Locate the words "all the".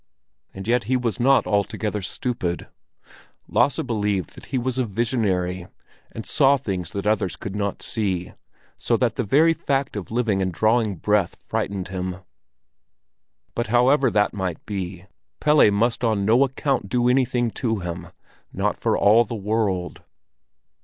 18.97-19.35